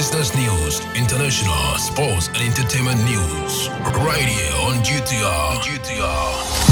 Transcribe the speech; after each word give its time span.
business 0.00 0.34
news, 0.34 0.80
international, 0.96 1.76
sports, 1.76 2.28
and 2.28 2.38
entertainment 2.38 2.96
news. 3.04 3.68
Right 4.00 4.24
here 4.24 4.54
on 4.64 4.82
GTR. 4.82 5.60
GTR. 5.60 6.69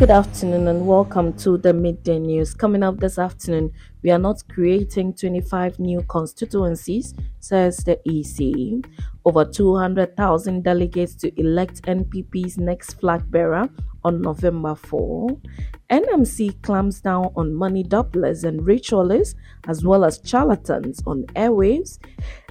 Good 0.00 0.10
afternoon 0.10 0.66
and 0.66 0.86
welcome 0.86 1.34
to 1.40 1.58
the 1.58 1.74
midday 1.74 2.18
news. 2.18 2.54
Coming 2.54 2.82
up 2.82 3.00
this 3.00 3.18
afternoon, 3.18 3.70
we 4.02 4.10
are 4.10 4.18
not 4.18 4.42
creating 4.48 5.12
25 5.12 5.78
new 5.78 6.00
constituencies, 6.08 7.12
says 7.40 7.84
the 7.84 8.00
EC. 8.08 8.82
Over 9.26 9.44
200,000 9.44 10.64
delegates 10.64 11.14
to 11.16 11.38
elect 11.38 11.82
NPP's 11.82 12.56
next 12.56 12.94
flag 12.98 13.30
bearer 13.30 13.68
on 14.02 14.22
November 14.22 14.74
4. 14.74 15.36
NMC 15.90 16.62
clamps 16.62 17.02
down 17.02 17.30
on 17.36 17.54
money 17.54 17.84
doublers 17.84 18.44
and 18.44 18.66
ritualists 18.66 19.34
as 19.68 19.84
well 19.84 20.06
as 20.06 20.22
charlatans 20.24 21.02
on 21.06 21.24
airwaves 21.36 21.98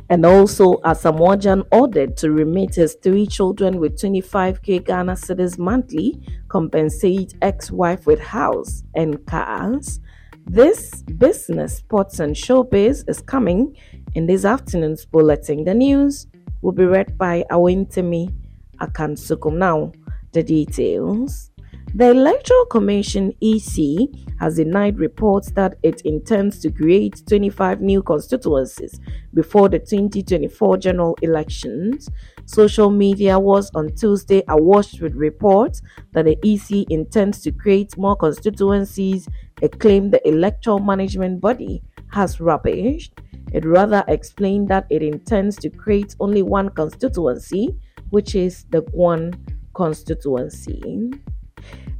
and 0.09 0.25
also 0.25 0.77
Asamoah 0.77 1.65
ordered 1.71 2.17
to 2.17 2.31
remit 2.31 2.75
his 2.75 2.95
three 2.95 3.27
children 3.27 3.79
with 3.79 3.99
25k 3.99 4.83
Ghana 4.83 5.13
cedis 5.13 5.57
monthly, 5.59 6.19
compensate 6.49 7.35
ex-wife 7.41 8.05
with 8.05 8.19
house 8.19 8.83
and 8.95 9.25
cars. 9.25 9.99
This 10.45 11.03
business, 11.03 11.77
sports 11.77 12.19
and 12.19 12.35
showbiz 12.35 13.07
is 13.07 13.21
coming 13.21 13.77
in 14.15 14.25
this 14.25 14.45
afternoon's 14.45 15.05
bulletin. 15.05 15.63
The 15.63 15.75
news 15.75 16.27
will 16.61 16.71
be 16.71 16.85
read 16.85 17.17
by 17.17 17.45
Awentemi 17.51 18.33
Akansukum. 18.81 19.53
Now, 19.53 19.91
the 20.33 20.43
details. 20.43 21.48
The 21.95 22.11
Electoral 22.11 22.65
Commission 22.65 23.33
EC 23.41 24.09
has 24.39 24.57
denied 24.57 24.99
reports 24.99 25.49
that 25.53 25.79
it 25.81 26.01
intends 26.01 26.59
to 26.59 26.69
create 26.69 27.23
25 27.27 27.81
new 27.81 28.03
constituencies 28.03 28.99
before 29.33 29.69
the 29.69 29.79
2024 29.79 30.77
general 30.77 31.17
elections. 31.23 32.07
Social 32.45 32.91
media 32.91 33.39
was 33.39 33.71
on 33.73 33.95
Tuesday 33.95 34.43
awash 34.49 35.01
with 35.01 35.15
reports 35.15 35.81
that 36.11 36.25
the 36.25 36.37
EC 36.43 36.85
intends 36.91 37.41
to 37.41 37.51
create 37.51 37.97
more 37.97 38.15
constituencies, 38.15 39.27
a 39.63 39.67
claim 39.67 40.11
the 40.11 40.25
electoral 40.27 40.77
management 40.77 41.41
body 41.41 41.81
has 42.11 42.37
rubbished. 42.37 43.13
It 43.51 43.65
rather 43.65 44.03
explained 44.07 44.67
that 44.67 44.85
it 44.91 45.01
intends 45.01 45.55
to 45.57 45.71
create 45.71 46.15
only 46.19 46.43
one 46.43 46.69
constituency, 46.69 47.75
which 48.11 48.35
is 48.35 48.65
the 48.69 48.83
Guan 48.83 49.33
constituency. 49.73 51.09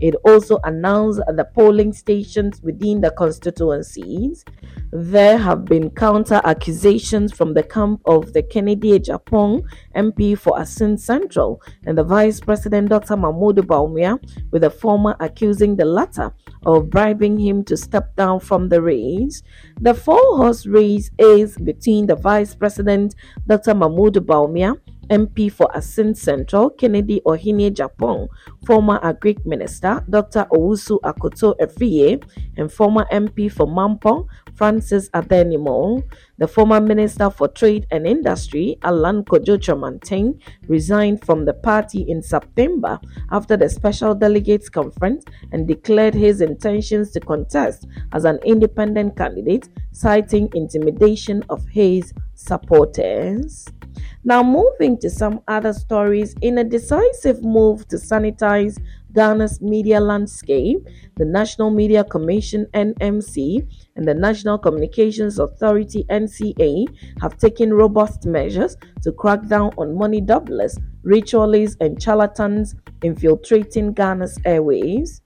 It 0.00 0.14
also 0.24 0.58
announced 0.64 1.20
the 1.26 1.44
polling 1.44 1.92
stations 1.92 2.60
within 2.62 3.00
the 3.00 3.10
constituencies. 3.10 4.44
There 4.92 5.36
have 5.36 5.64
been 5.64 5.90
counter 5.90 6.40
accusations 6.44 7.32
from 7.32 7.54
the 7.54 7.62
camp 7.62 8.00
of 8.06 8.32
the 8.32 8.42
Kennedy 8.42 8.98
Agyapong 8.98 9.64
MP 9.94 10.38
for 10.38 10.58
Assin 10.58 10.98
Central 10.98 11.60
and 11.84 11.98
the 11.98 12.04
Vice 12.04 12.40
President 12.40 12.88
Dr. 12.88 13.16
Mahmoud 13.16 13.56
Bawumia, 13.66 14.18
with 14.50 14.62
the 14.62 14.70
former 14.70 15.16
accusing 15.20 15.76
the 15.76 15.84
latter 15.84 16.32
of 16.64 16.90
bribing 16.90 17.38
him 17.38 17.64
to 17.64 17.76
step 17.76 18.14
down 18.16 18.40
from 18.40 18.68
the 18.68 18.80
race. 18.80 19.42
The 19.80 19.94
four 19.94 20.36
horse 20.36 20.66
race 20.66 21.10
is 21.18 21.56
between 21.58 22.06
the 22.06 22.16
Vice 22.16 22.54
President 22.54 23.14
Dr. 23.46 23.74
Mahmoud 23.74 24.14
Bawumia 24.14 24.76
MP 25.10 25.50
for 25.50 25.68
Assin 25.76 26.14
Central, 26.14 26.70
Kennedy 26.70 27.20
Ohene 27.26 27.70
Agyapong, 27.70 28.28
former 28.66 28.98
Agric 29.00 29.44
Minister 29.46 30.04
Dr. 30.08 30.46
Owusu 30.52 31.00
Akoto 31.00 31.54
Afriyie, 31.58 32.22
and 32.56 32.72
former 32.72 33.06
MP 33.12 33.50
for 33.50 33.66
Mampong, 33.66 34.26
Francis 34.54 35.08
Addai-Nimoh. 35.10 36.02
The 36.38 36.48
former 36.48 36.80
Minister 36.80 37.30
for 37.30 37.48
Trade 37.48 37.86
and 37.90 38.06
Industry, 38.06 38.78
Alan 38.82 39.24
Kojo 39.24 39.58
Kyerematen, 39.58 40.40
resigned 40.68 41.24
from 41.24 41.44
the 41.44 41.54
party 41.54 42.02
in 42.08 42.22
September 42.22 43.00
after 43.30 43.56
the 43.56 43.68
Special 43.68 44.14
Delegates 44.14 44.68
Conference 44.68 45.24
and 45.52 45.66
declared 45.66 46.14
his 46.14 46.40
intentions 46.40 47.10
to 47.12 47.20
contest 47.20 47.86
as 48.12 48.24
an 48.24 48.38
independent 48.44 49.16
candidate, 49.16 49.68
citing 49.92 50.48
intimidation 50.54 51.44
of 51.48 51.66
his 51.66 52.12
supporters. 52.34 53.66
Now, 54.28 54.42
moving 54.42 54.98
to 54.98 55.08
some 55.08 55.40
other 55.48 55.72
stories, 55.72 56.34
in 56.42 56.58
a 56.58 56.62
decisive 56.62 57.42
move 57.42 57.88
to 57.88 57.96
sanitize 57.96 58.76
Ghana's 59.14 59.62
media 59.62 60.00
landscape, 60.00 60.86
the 61.16 61.24
National 61.24 61.70
Media 61.70 62.04
Commission 62.04 62.66
NMC 62.74 63.66
and 63.96 64.06
the 64.06 64.12
National 64.12 64.58
Communications 64.58 65.38
Authority 65.38 66.04
NCA 66.10 66.88
have 67.22 67.38
taken 67.38 67.72
robust 67.72 68.26
measures 68.26 68.76
to 69.02 69.12
crack 69.12 69.46
down 69.46 69.70
on 69.78 69.96
money 69.96 70.20
doublers, 70.20 70.76
ritualists, 71.04 71.78
and 71.80 72.02
charlatans 72.02 72.74
infiltrating 73.02 73.94
Ghana's 73.94 74.36
airwaves. 74.40 75.22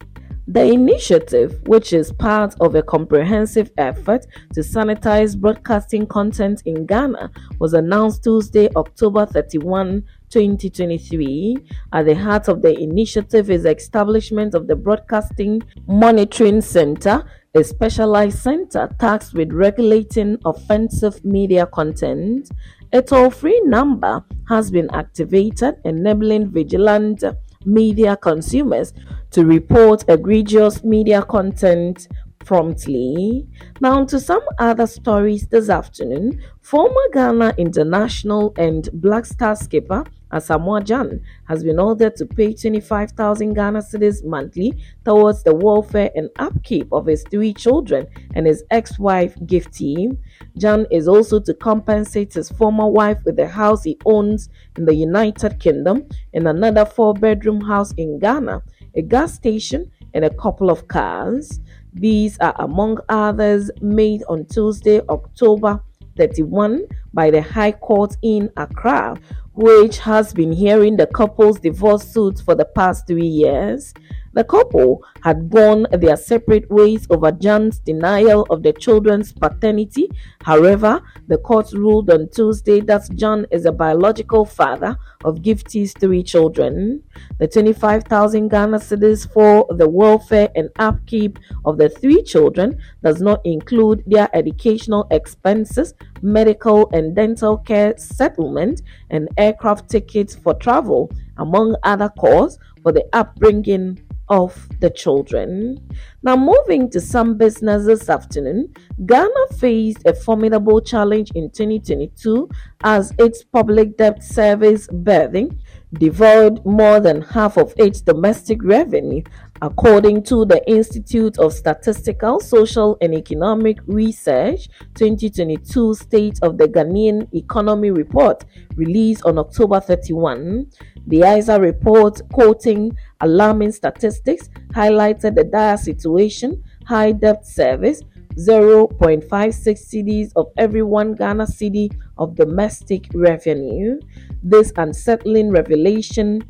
The 0.53 0.71
initiative, 0.71 1.67
which 1.67 1.95
is 1.95 2.13
part 2.13 2.55
of 2.61 2.75
a 2.75 2.83
comprehensive 2.83 3.71
effort 3.79 4.27
to 4.53 4.61
sanitize 4.61 5.35
broadcasting 5.35 6.07
content 6.07 6.61
in 6.67 6.85
Ghana, 6.85 7.31
was 7.59 7.73
announced 7.73 8.23
Tuesday, 8.23 8.69
October 8.77 9.25
31, 9.25 10.05
2023. 10.29 11.57
At 11.95 12.05
the 12.05 12.15
heart 12.15 12.49
of 12.49 12.61
the 12.61 12.79
initiative 12.79 13.49
is 13.49 13.63
the 13.63 13.75
establishment 13.75 14.55
of 14.55 14.67
the 14.67 14.77
Broadcasting 14.77 15.63
Monitoring 15.87 16.61
Center, 16.61 17.25
a 17.55 17.65
specialized 17.65 18.39
center 18.39 18.91
tasked 19.01 19.33
with 19.33 19.55
regulating 19.55 20.37
offensive 20.45 21.25
media 21.25 21.65
content. 21.65 22.51
A 22.93 23.01
toll 23.01 23.31
free 23.31 23.59
number 23.65 24.23
has 24.51 24.71
been 24.71 24.91
activated, 24.93 25.77
enabling 25.87 26.51
vigilant 26.51 27.25
media 27.67 28.17
consumers 28.17 28.93
to 29.31 29.45
report 29.45 30.05
egregious 30.09 30.85
media 30.85 31.23
content 31.23 32.09
promptly. 32.45 33.47
Now, 33.81 34.05
to 34.05 34.21
some 34.21 34.43
other 34.59 34.87
stories 34.87 35.47
this 35.47 35.69
afternoon. 35.71 36.43
Former 36.61 37.09
Ghana 37.13 37.55
international 37.59 38.53
and 38.57 38.89
Black 38.95 39.27
Star 39.27 39.57
skipper 39.57 40.05
Asamoah 40.33 40.83
Gyan 40.83 41.21
has 41.47 41.63
been 41.63 41.79
ordered 41.79 42.17
to 42.17 42.27
pay 42.27 42.55
25,000 42.55 43.55
Ghana 43.55 43.81
cedis 43.81 44.25
monthly 44.25 44.73
towards 45.05 45.43
the 45.43 45.55
welfare 45.55 46.11
and 46.15 46.31
upkeep 46.39 46.93
of 46.93 47.07
his 47.07 47.25
three 47.31 47.53
children 47.53 48.07
and 48.35 48.47
his 48.47 48.65
ex-wife 48.71 49.35
Gifty. 49.47 50.17
Gyan 50.59 50.87
is 50.91 51.09
also 51.09 51.41
to 51.41 51.55
compensate 51.55 52.33
his 52.35 52.51
former 52.51 52.87
wife 52.87 53.19
with 53.25 53.37
the 53.37 53.49
house 53.49 53.85
he 53.85 53.99
owns 54.07 54.49
in 54.77 54.85
the 54.85 54.95
United 54.95 55.61
Kingdom 55.61 56.07
and 56.35 56.49
another 56.49 56.87
four-bedroom 56.87 57.61
house 57.61 57.93
in 57.95 58.19
Ghana, 58.19 58.63
a 58.95 59.03
gas 59.03 59.35
station, 59.35 59.91
and 60.15 60.25
a 60.25 60.35
couple 60.35 60.71
of 60.71 60.89
cars. 60.89 61.61
These 61.95 62.39
are 62.39 62.55
among 62.59 62.99
others 63.09 63.71
made 63.81 64.23
on 64.29 64.47
Tuesday, 64.47 65.01
October 65.09 65.81
31 66.17 66.85
by 67.15 67.31
the 67.31 67.43
High 67.43 67.73
Court 67.73 68.17
in 68.23 68.51
Accra, 68.57 69.17
which 69.55 69.99
has 69.99 70.33
been 70.33 70.53
hearing 70.53 70.97
the 70.97 71.07
couple's 71.07 71.61
divorce 71.61 72.05
suit 72.05 72.41
for 72.41 72.55
the 72.55 72.65
past 72.65 73.07
three 73.07 73.27
years. 73.27 73.93
The 74.35 74.45
couple 74.45 75.05
had 75.23 75.51
gone 75.51 75.87
their 75.93 76.17
separate 76.17 76.71
ways 76.71 77.07
over 77.11 77.31
Gyan's 77.31 77.79
denial 77.79 78.47
of 78.49 78.63
the 78.63 78.73
children's 78.73 79.31
paternity. 79.31 80.11
However, 80.43 81.03
the 81.29 81.37
court 81.37 81.71
ruled 81.73 82.09
on 82.09 82.31
Tuesday 82.31 82.81
that 82.81 83.15
Jan 83.15 83.47
is 83.51 83.67
a 83.67 83.73
biological 83.73 84.47
father 84.47 84.97
of 85.25 85.43
Gifty's 85.43 85.93
three 85.93 86.23
children. 86.23 87.03
The 87.39 87.47
25,000 87.47 88.49
Ghana 88.49 88.79
cedis 88.79 89.31
for 89.31 89.67
the 89.69 89.89
welfare 89.89 90.49
and 90.57 90.71
upkeep 90.79 91.39
of 91.67 91.77
the 91.77 91.91
three 91.91 92.23
children 92.23 92.79
does 93.03 93.21
not 93.21 93.45
include 93.45 94.03
their 94.07 94.35
educational 94.35 95.07
expenses, 95.11 95.93
medical 96.23 96.89
and 96.93 97.15
dental 97.15 97.59
care 97.59 97.99
settlement, 97.99 98.81
and 99.11 99.29
aircraft 99.37 99.91
tickets 99.91 100.35
for 100.35 100.55
travel, 100.55 101.11
among 101.37 101.77
other 101.83 102.09
costs 102.19 102.59
for 102.83 102.93
the 102.93 103.05
upbringing 103.13 104.01
of 104.29 104.69
the 104.81 104.91
children. 104.91 105.79
Now, 106.23 106.37
moving 106.37 106.91
to 106.91 107.01
some 107.01 107.37
business 107.37 107.87
this 107.87 108.09
afternoon, 108.09 108.73
Ghana 109.07 109.47
faced 109.59 110.07
a 110.07 110.15
formidable 110.15 110.81
challenge 110.81 111.31
in 111.35 111.51
2022 111.51 112.49
as 112.85 113.13
its 113.19 113.43
public 113.43 113.97
debt 113.97 114.23
service 114.23 114.89
burden 114.93 115.61
devoured 115.95 116.65
more 116.65 117.01
than 117.01 117.21
half 117.21 117.59
of 117.59 117.75
its 117.77 118.01
domestic 118.01 118.63
revenue 118.63 119.23
According 119.63 120.25
to 120.25 120.45
the 120.45 120.61
Institute 120.69 121.39
of 121.39 121.53
Statistical, 121.53 122.41
Social 122.41 122.99
and 123.01 123.15
Economic 123.15 123.79
Research 123.87 124.69
2022 124.95 125.95
State 125.95 126.41
of 126.43 126.59
the 126.59 126.67
Ghanaian 126.67 127.33
Economy 127.33 127.93
Report 127.93 128.45
released 128.75 129.25
on 129.25 129.39
October 129.39 129.79
31, 129.79 130.67
the 131.07 131.23
ISSER 131.23 131.61
report, 131.61 132.21
quoting 132.33 132.91
alarming 133.21 133.71
statistics, 133.71 134.49
highlighted 134.75 135.37
the 135.37 135.45
dire 135.45 135.77
situation, 135.77 136.61
high 136.85 137.13
debt 137.13 137.47
service, 137.47 138.03
0.56 138.37 139.29
cedis 139.29 140.33
of 140.35 140.51
every 140.57 140.83
one 140.83 141.15
Ghana 141.15 141.45
cedi 141.45 141.95
of 142.19 142.35
domestic 142.35 143.07
revenue. 143.15 144.01
This 144.43 144.73
unsettling 144.77 145.51
revelation 145.51 146.43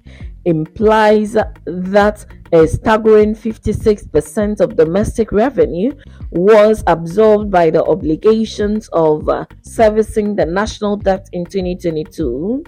implies 0.44 1.32
that 1.66 2.26
a 2.52 2.66
staggering 2.66 3.34
56% 3.34 4.60
of 4.60 4.76
domestic 4.76 5.32
revenue 5.32 5.92
was 6.30 6.82
absorbed 6.86 7.50
by 7.50 7.70
the 7.70 7.82
obligations 7.84 8.88
of 8.92 9.28
uh, 9.28 9.44
servicing 9.62 10.36
the 10.36 10.44
national 10.46 10.96
debt 10.96 11.28
in 11.32 11.46
2022. 11.46 12.64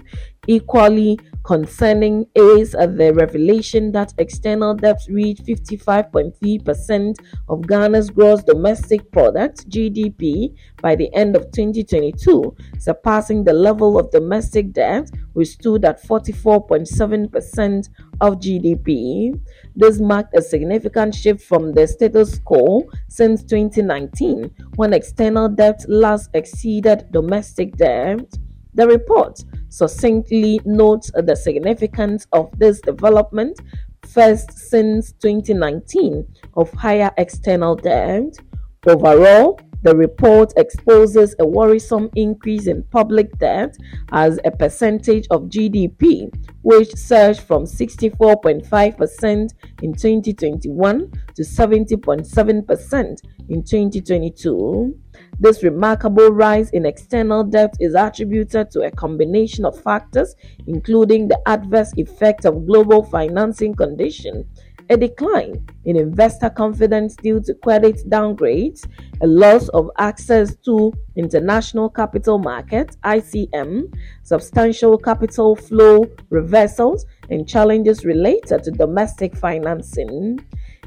Equally 0.47 1.19
concerning 1.43 2.25
is 2.35 2.71
the 2.71 3.13
revelation 3.15 3.91
that 3.91 4.13
external 4.17 4.73
debts 4.75 5.07
reach 5.09 5.39
55.3% 5.39 7.15
of 7.49 7.61
Ghana's 7.61 8.09
gross 8.09 8.43
domestic 8.43 9.11
product 9.11 9.69
(GDP) 9.69 10.55
by 10.81 10.95
the 10.95 11.13
end 11.13 11.35
of 11.35 11.51
2022, 11.51 12.55
surpassing 12.79 13.43
the 13.43 13.53
level 13.53 13.99
of 13.99 14.11
domestic 14.11 14.71
debt 14.73 15.09
which 15.33 15.49
stood 15.49 15.85
at 15.85 16.01
44.7% 16.03 17.89
of 18.21 18.39
GDP. 18.39 19.39
This 19.75 19.99
marked 19.99 20.35
a 20.35 20.41
significant 20.41 21.13
shift 21.13 21.41
from 21.43 21.73
the 21.73 21.87
status 21.87 22.39
quo 22.39 22.89
since 23.07 23.43
2019, 23.43 24.49
when 24.77 24.93
external 24.93 25.49
debt 25.49 25.85
last 25.87 26.29
exceeded 26.33 27.11
domestic 27.11 27.75
debt. 27.77 28.37
The 28.75 28.87
report 28.87 29.39
succinctly 29.69 30.59
notes 30.65 31.09
the 31.15 31.35
significance 31.35 32.27
of 32.33 32.51
this 32.57 32.81
development 32.81 33.57
first 34.05 34.51
since 34.51 35.13
2019 35.13 36.27
of 36.55 36.71
higher 36.73 37.11
external 37.17 37.75
debt. 37.75 38.37
Overall, 38.85 39.59
the 39.81 39.95
report 39.95 40.51
exposes 40.57 41.35
a 41.39 41.45
worrisome 41.45 42.09
increase 42.15 42.67
in 42.67 42.83
public 42.91 43.37
debt 43.37 43.77
as 44.11 44.39
a 44.43 44.51
percentage 44.51 45.25
of 45.31 45.43
GDP, 45.43 46.29
which 46.63 46.93
surged 46.95 47.41
from 47.41 47.63
64.5% 47.63 49.49
in 49.83 49.93
2021 49.93 51.11
to 51.35 51.41
70.7% 51.43 53.17
in 53.49 53.63
2022. 53.63 54.99
This 55.39 55.63
remarkable 55.63 56.29
rise 56.29 56.69
in 56.71 56.85
external 56.85 57.43
debt 57.43 57.75
is 57.79 57.93
attributed 57.93 58.71
to 58.71 58.81
a 58.81 58.91
combination 58.91 59.65
of 59.65 59.79
factors, 59.81 60.35
including 60.67 61.27
the 61.27 61.39
adverse 61.45 61.91
effect 61.97 62.45
of 62.45 62.65
global 62.65 63.03
financing 63.03 63.75
condition, 63.75 64.45
a 64.89 64.95
decline 64.95 65.65
in 65.85 65.97
investor 65.97 66.49
confidence 66.49 67.15
due 67.15 67.41
to 67.41 67.53
credit 67.55 67.97
downgrades, 68.09 68.87
a 69.21 69.27
loss 69.27 69.67
of 69.69 69.89
access 69.97 70.55
to 70.57 70.93
international 71.15 71.89
capital 71.89 72.37
markets 72.37 72.95
(ICM), 73.03 73.91
substantial 74.23 74.97
capital 74.97 75.55
flow 75.55 76.05
reversals, 76.29 77.05
and 77.29 77.47
challenges 77.47 78.05
related 78.05 78.63
to 78.63 78.71
domestic 78.71 79.35
financing. 79.35 80.39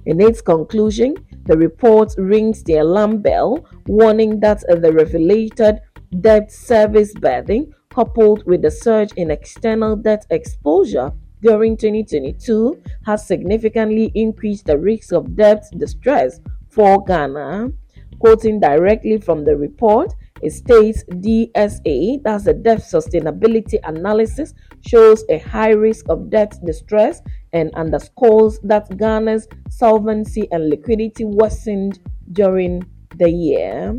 In 0.07 0.21
its 0.21 0.41
conclusion, 0.41 1.17
the 1.49 1.57
report 1.57 2.15
rings 2.19 2.63
the 2.63 2.77
alarm 2.77 3.23
bell, 3.23 3.67
warning 3.87 4.39
that 4.41 4.61
the 4.69 4.93
revelated 4.93 5.81
debt 6.21 6.53
service 6.53 7.15
burden, 7.15 7.73
coupled 7.89 8.45
with 8.47 8.61
the 8.61 8.71
surge 8.71 9.13
in 9.17 9.31
external 9.31 9.97
debt 9.97 10.27
exposure 10.29 11.11
during 11.41 11.75
2022, 11.75 12.81
has 13.07 13.27
significantly 13.27 14.13
increased 14.15 14.67
the 14.67 14.77
risk 14.77 15.13
of 15.13 15.35
debt 15.37 15.65
distress 15.79 16.39
for 16.69 17.03
Ghana. 17.05 17.73
Quoting 18.19 18.61
directly 18.61 19.17
from 19.19 19.45
the 19.45 19.57
report, 19.57 20.13
it 20.43 20.51
states 20.53 21.03
DSA, 21.05 22.23
that's 22.25 22.45
the 22.45 22.53
debt 22.53 22.81
sustainability 22.81 23.79
analysis, 23.85 24.53
shows 24.87 25.25
a 25.31 25.39
high 25.39 25.71
risk 25.71 26.07
of 26.11 26.29
debt 26.29 26.59
distress 26.65 27.23
and 27.53 27.75
underscores 27.75 28.59
that 28.61 28.89
Ghana's 28.97 29.49
solvency 29.71 30.49
and 30.51 30.69
liquidity 30.69 31.25
worsened 31.25 31.99
during 32.33 32.85
the 33.17 33.31
year. 33.31 33.95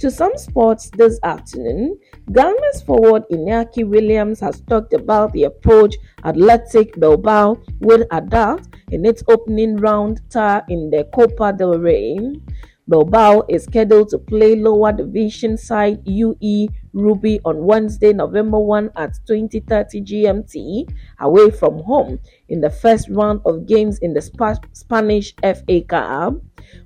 To 0.00 0.10
some 0.10 0.32
sports 0.36 0.90
this 0.96 1.20
afternoon, 1.24 1.98
Ghana's 2.32 2.82
forward 2.82 3.24
Inaki 3.30 3.86
Williams 3.86 4.40
has 4.40 4.62
talked 4.62 4.94
about 4.94 5.30
the 5.34 5.44
approach 5.44 5.94
Athletic 6.24 6.98
Bilbao 6.98 7.58
will 7.80 8.06
adopt 8.10 8.68
in 8.90 9.04
its 9.04 9.22
opening 9.28 9.76
round 9.76 10.22
tie 10.30 10.62
in 10.70 10.88
the 10.88 11.04
Copa 11.14 11.52
del 11.52 11.78
Rey. 11.78 12.18
Bilbao 12.88 13.42
is 13.50 13.64
scheduled 13.64 14.08
to 14.08 14.18
play 14.18 14.56
lower 14.56 14.90
division 14.90 15.58
side 15.58 16.00
UE 16.06 16.68
Rubí 16.94 17.40
on 17.44 17.64
Wednesday, 17.64 18.12
November 18.12 18.58
1 18.58 18.90
at 18.96 19.14
2030 19.26 20.00
GMT 20.02 20.92
away 21.20 21.50
from 21.50 21.82
home 21.82 22.18
in 22.48 22.60
the 22.60 22.70
first 22.70 23.08
round 23.08 23.40
of 23.44 23.66
games 23.66 23.98
in 24.00 24.12
the 24.14 24.20
Sp- 24.22 24.66
Spanish 24.72 25.34
FA 25.42 25.82
Cup. 25.82 26.34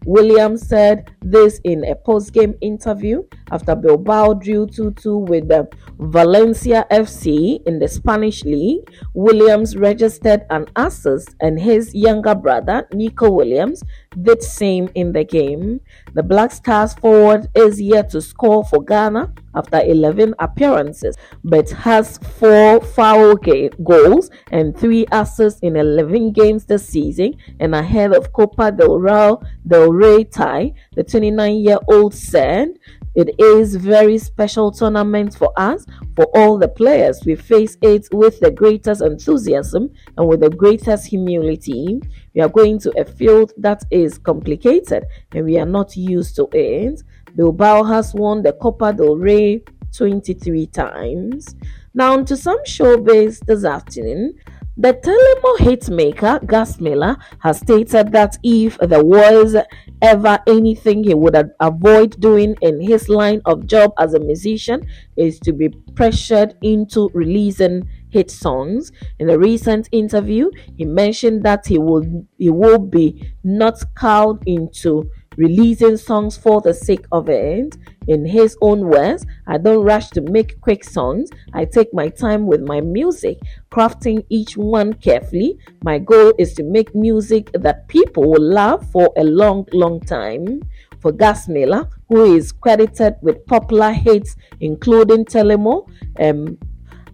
Williams 0.04 0.66
said 0.66 1.10
this 1.20 1.60
in 1.64 1.84
a 1.84 1.94
post-game 1.94 2.54
interview 2.60 3.22
after 3.50 3.74
Bilbao 3.74 4.34
drew 4.34 4.66
2-2 4.66 5.28
with 5.28 5.48
the 5.48 5.68
Valencia 5.98 6.86
FC 6.90 7.64
in 7.66 7.78
the 7.78 7.88
Spanish 7.88 8.44
league. 8.44 8.90
Williams 9.14 9.76
registered 9.76 10.42
an 10.50 10.66
assist 10.76 11.34
and 11.40 11.58
his 11.58 11.94
younger 11.94 12.34
brother 12.34 12.86
Nico 12.92 13.30
Williams 13.30 13.82
did 14.22 14.42
same 14.42 14.88
in 14.94 15.12
the 15.12 15.24
game. 15.24 15.80
The 16.14 16.22
Black 16.22 16.52
Stars 16.52 16.94
forward 16.94 17.48
is 17.54 17.80
yet 17.80 18.10
to 18.10 18.20
score 18.20 18.64
for 18.64 18.82
Ghana 18.82 19.32
after 19.54 19.80
11 19.80 20.34
appearances 20.38 21.16
but 21.44 21.70
has 21.70 22.18
4 22.18 22.80
foul 22.80 23.36
goals 23.82 24.30
and 24.50 24.76
3 24.76 25.06
assists 25.12 25.60
in 25.60 25.76
11 25.76 26.32
games 26.32 26.64
this 26.64 26.86
season 26.86 27.34
and 27.60 27.74
ahead 27.74 28.14
of 28.14 28.32
Copa 28.32 28.72
del 28.72 28.98
Rey 28.98 29.34
Del 29.66 29.92
Rey 29.92 30.24
tie, 30.24 30.72
the 30.94 31.04
29 31.04 31.56
year 31.56 31.78
old 31.88 32.14
said, 32.14 32.68
It 33.14 33.38
is 33.38 33.76
very 33.76 34.18
special 34.18 34.72
tournament 34.72 35.36
for 35.36 35.52
us, 35.56 35.86
for 36.16 36.26
all 36.34 36.58
the 36.58 36.68
players. 36.68 37.24
We 37.24 37.36
face 37.36 37.76
it 37.80 38.08
with 38.12 38.40
the 38.40 38.50
greatest 38.50 39.02
enthusiasm 39.02 39.90
and 40.16 40.26
with 40.28 40.40
the 40.40 40.50
greatest 40.50 41.06
humility. 41.06 42.00
We 42.34 42.40
are 42.40 42.48
going 42.48 42.80
to 42.80 42.92
a 43.00 43.04
field 43.04 43.52
that 43.58 43.84
is 43.90 44.18
complicated 44.18 45.04
and 45.32 45.44
we 45.44 45.58
are 45.58 45.66
not 45.66 45.96
used 45.96 46.34
to 46.36 46.48
it. 46.52 47.02
Bilbao 47.36 47.84
has 47.84 48.14
won 48.14 48.42
the 48.42 48.52
Copa 48.52 48.92
del 48.92 49.16
Rey 49.16 49.62
23 49.96 50.66
times. 50.66 51.54
Now, 51.94 52.20
to 52.22 52.36
some 52.36 52.62
showbiz 52.64 53.44
this 53.46 53.64
afternoon. 53.64 54.34
The 54.76 54.92
Telemo 54.92 55.56
hitmaker 55.58 56.44
Gasmilla 56.46 57.16
has 57.38 57.58
stated 57.58 58.10
that 58.10 58.36
if 58.42 58.76
there 58.78 59.04
was 59.04 59.56
ever 60.02 60.38
anything 60.48 61.04
he 61.04 61.14
would 61.14 61.36
avoid 61.60 62.18
doing 62.18 62.56
in 62.60 62.80
his 62.80 63.08
line 63.08 63.40
of 63.44 63.68
job 63.68 63.92
as 64.00 64.14
a 64.14 64.18
musician 64.18 64.84
is 65.16 65.38
to 65.40 65.52
be 65.52 65.68
pressured 65.94 66.56
into 66.60 67.08
releasing 67.14 67.88
hit 68.10 68.32
songs. 68.32 68.90
In 69.20 69.30
a 69.30 69.38
recent 69.38 69.88
interview, 69.92 70.50
he 70.76 70.84
mentioned 70.84 71.44
that 71.44 71.68
he 71.68 71.78
will 71.78 72.26
he 72.36 72.50
will 72.50 72.78
be 72.80 73.32
not 73.44 73.80
cowed 73.96 74.42
into 74.44 75.08
releasing 75.36 75.96
songs 75.96 76.36
for 76.36 76.60
the 76.60 76.74
sake 76.74 77.06
of 77.12 77.28
it. 77.28 77.76
In 78.06 78.26
his 78.26 78.56
own 78.60 78.88
words, 78.88 79.24
I 79.46 79.58
don't 79.58 79.84
rush 79.84 80.10
to 80.10 80.20
make 80.20 80.60
quick 80.60 80.84
songs. 80.84 81.30
I 81.52 81.64
take 81.64 81.92
my 81.94 82.08
time 82.08 82.46
with 82.46 82.60
my 82.60 82.80
music, 82.80 83.38
crafting 83.70 84.24
each 84.28 84.56
one 84.56 84.94
carefully. 84.94 85.58
My 85.82 85.98
goal 85.98 86.32
is 86.38 86.54
to 86.54 86.62
make 86.62 86.94
music 86.94 87.50
that 87.54 87.88
people 87.88 88.30
will 88.30 88.42
love 88.42 88.88
for 88.90 89.12
a 89.16 89.24
long, 89.24 89.66
long 89.72 90.00
time. 90.00 90.62
For 91.00 91.12
Gasmilla, 91.12 91.90
who 92.08 92.34
is 92.34 92.50
credited 92.50 93.16
with 93.20 93.44
popular 93.44 93.92
hits 93.92 94.36
including 94.60 95.26
Telemo, 95.26 95.86
um, 96.18 96.56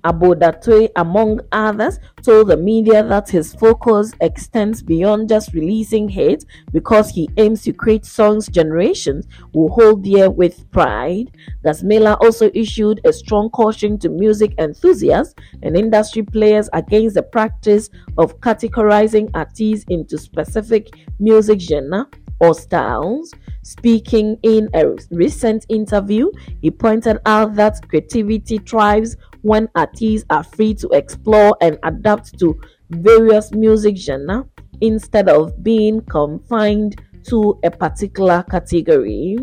Abodatoi, 0.04 0.88
among 0.96 1.40
others, 1.52 1.98
told 2.22 2.48
the 2.48 2.56
media 2.56 3.02
that 3.02 3.28
his 3.28 3.54
focus 3.54 4.12
extends 4.20 4.82
beyond 4.82 5.28
just 5.28 5.52
releasing 5.52 6.08
hits 6.08 6.44
because 6.72 7.10
he 7.10 7.28
aims 7.36 7.62
to 7.62 7.72
create 7.72 8.04
songs 8.04 8.48
generations 8.48 9.26
will 9.52 9.68
hold 9.68 10.04
dear 10.04 10.30
with 10.30 10.70
pride. 10.70 11.30
Gasmilla 11.64 12.16
also 12.20 12.50
issued 12.54 13.00
a 13.04 13.12
strong 13.12 13.50
caution 13.50 13.98
to 13.98 14.08
music 14.08 14.54
enthusiasts 14.58 15.34
and 15.62 15.76
industry 15.76 16.22
players 16.22 16.68
against 16.72 17.14
the 17.14 17.22
practice 17.22 17.90
of 18.18 18.38
categorizing 18.40 19.30
artists 19.34 19.84
into 19.88 20.18
specific 20.18 20.88
music 21.18 21.60
genre 21.60 22.06
or 22.40 22.54
styles. 22.54 23.32
Speaking 23.62 24.38
in 24.42 24.68
a 24.74 24.96
recent 25.10 25.66
interview, 25.68 26.30
he 26.62 26.70
pointed 26.70 27.18
out 27.26 27.54
that 27.56 27.86
creativity 27.88 28.58
thrives 28.58 29.16
when 29.42 29.68
artists 29.74 30.26
are 30.30 30.42
free 30.42 30.74
to 30.74 30.88
explore 30.90 31.56
and 31.60 31.78
adapt 31.82 32.38
to 32.38 32.60
various 32.90 33.52
music 33.52 33.96
genres 33.96 34.44
instead 34.80 35.28
of 35.28 35.62
being 35.62 36.00
confined 36.02 37.00
to 37.24 37.58
a 37.64 37.70
particular 37.70 38.42
category. 38.50 39.36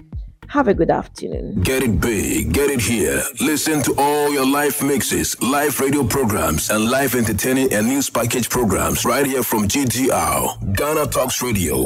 Have 0.48 0.68
a 0.68 0.74
good 0.74 0.92
afternoon. 0.92 1.62
Get 1.62 1.82
it 1.82 2.00
big, 2.00 2.54
get 2.54 2.70
it 2.70 2.80
here. 2.80 3.22
Listen 3.42 3.82
to 3.84 3.96
all 3.98 4.32
your 4.32 4.46
live 4.46 4.82
mixes, 4.84 5.40
live 5.42 5.80
radio 5.80 6.04
programs, 6.04 6.70
and 6.70 6.86
live 6.90 7.16
entertaining 7.16 7.74
and 7.74 7.88
news 7.88 8.10
package 8.10 8.50
programs 8.50 9.06
right 9.06 9.26
here 9.26 9.42
from 9.42 9.68
GTR, 9.68 10.76
Ghana 10.76 11.08
Talks 11.08 11.42
Radio. 11.42 11.86